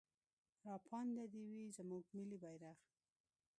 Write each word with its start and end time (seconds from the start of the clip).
راپانده 0.67 1.23
دې 1.33 1.43
وي 1.51 1.63
زموږ 1.77 2.03
ملي 2.17 2.37
بيرغ. 2.43 2.77